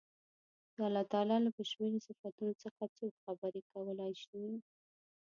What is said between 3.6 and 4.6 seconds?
کولای شي.